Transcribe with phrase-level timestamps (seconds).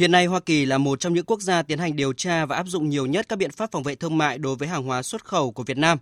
[0.00, 2.56] Hiện nay Hoa Kỳ là một trong những quốc gia tiến hành điều tra và
[2.56, 5.02] áp dụng nhiều nhất các biện pháp phòng vệ thương mại đối với hàng hóa
[5.02, 5.98] xuất khẩu của Việt Nam.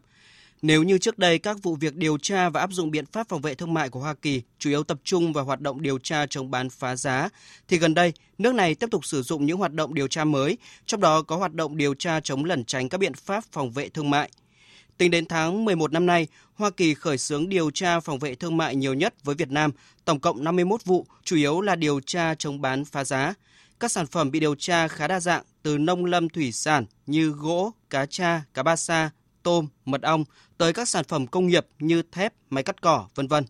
[0.63, 3.41] Nếu như trước đây các vụ việc điều tra và áp dụng biện pháp phòng
[3.41, 6.27] vệ thương mại của Hoa Kỳ chủ yếu tập trung vào hoạt động điều tra
[6.27, 7.29] chống bán phá giá,
[7.69, 10.59] thì gần đây nước này tiếp tục sử dụng những hoạt động điều tra mới,
[10.87, 13.89] trong đó có hoạt động điều tra chống lẩn tránh các biện pháp phòng vệ
[13.89, 14.31] thương mại.
[14.99, 18.57] Tính đến tháng 11 năm nay, Hoa Kỳ khởi xướng điều tra phòng vệ thương
[18.57, 19.71] mại nhiều nhất với Việt Nam,
[20.05, 23.35] tổng cộng 51 vụ, chủ yếu là điều tra chống bán phá giá.
[23.81, 27.29] Các sản phẩm bị điều tra khá đa dạng, từ nông lâm thủy sản như
[27.29, 29.11] gỗ, cá tra, cá ba sa,
[29.43, 30.25] tôm, mật ong
[30.59, 33.45] tới các sản phẩm công nghiệp như thép, máy cắt cỏ, vân vân.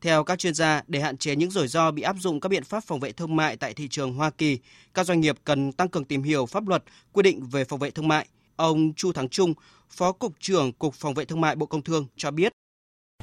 [0.00, 2.64] Theo các chuyên gia, để hạn chế những rủi ro bị áp dụng các biện
[2.64, 4.58] pháp phòng vệ thương mại tại thị trường Hoa Kỳ,
[4.94, 7.90] các doanh nghiệp cần tăng cường tìm hiểu pháp luật, quy định về phòng vệ
[7.90, 8.26] thương mại.
[8.56, 9.54] Ông Chu Thắng Trung,
[9.90, 12.52] Phó Cục trưởng Cục Phòng vệ Thương mại Bộ Công Thương cho biết.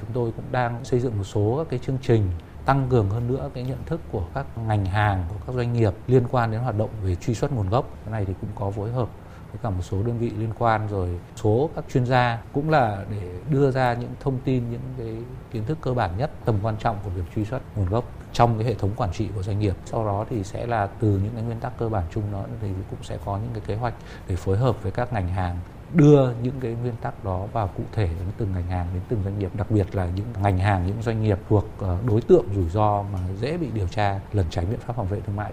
[0.00, 2.30] Chúng tôi cũng đang xây dựng một số các cái chương trình
[2.64, 5.94] tăng cường hơn nữa cái nhận thức của các ngành hàng, của các doanh nghiệp
[6.06, 7.88] liên quan đến hoạt động về truy xuất nguồn gốc.
[8.04, 9.08] Cái này thì cũng có phối hợp
[9.52, 13.04] với cả một số đơn vị liên quan, rồi số các chuyên gia cũng là
[13.10, 15.16] để đưa ra những thông tin, những cái
[15.50, 18.04] kiến thức cơ bản nhất, tầm quan trọng của việc truy xuất nguồn gốc
[18.34, 21.08] trong cái hệ thống quản trị của doanh nghiệp sau đó thì sẽ là từ
[21.08, 23.74] những cái nguyên tắc cơ bản chung đó thì cũng sẽ có những cái kế
[23.74, 23.94] hoạch
[24.28, 25.58] để phối hợp với các ngành hàng
[25.94, 29.20] đưa những cái nguyên tắc đó vào cụ thể đến từng ngành hàng đến từng
[29.24, 32.46] doanh nghiệp đặc biệt là những ngành hàng những doanh nghiệp thuộc ờ, đối tượng
[32.54, 35.52] rủi ro mà dễ bị điều tra lẩn tránh biện pháp phòng vệ thương mại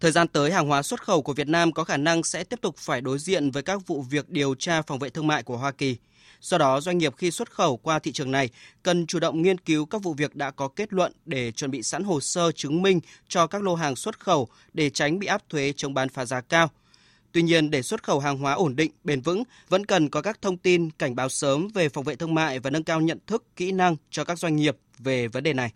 [0.00, 2.58] Thời gian tới, hàng hóa xuất khẩu của Việt Nam có khả năng sẽ tiếp
[2.62, 5.56] tục phải đối diện với các vụ việc điều tra phòng vệ thương mại của
[5.56, 5.96] Hoa Kỳ.
[6.40, 8.48] Do đó, doanh nghiệp khi xuất khẩu qua thị trường này
[8.82, 11.82] cần chủ động nghiên cứu các vụ việc đã có kết luận để chuẩn bị
[11.82, 15.42] sẵn hồ sơ chứng minh cho các lô hàng xuất khẩu để tránh bị áp
[15.48, 16.70] thuế chống bán phá giá cao.
[17.32, 20.42] Tuy nhiên, để xuất khẩu hàng hóa ổn định, bền vững, vẫn cần có các
[20.42, 23.44] thông tin cảnh báo sớm về phòng vệ thương mại và nâng cao nhận thức,
[23.56, 25.72] kỹ năng cho các doanh nghiệp về vấn đề này.